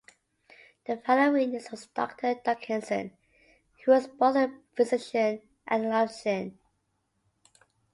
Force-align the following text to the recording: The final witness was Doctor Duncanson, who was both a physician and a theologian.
The 0.87 0.97
final 0.97 1.33
witness 1.33 1.69
was 1.69 1.85
Doctor 1.85 2.33
Duncanson, 2.43 3.11
who 3.85 3.91
was 3.91 4.07
both 4.07 4.35
a 4.35 4.51
physician 4.75 5.43
and 5.67 5.85
a 5.85 6.07
theologian. 6.07 6.57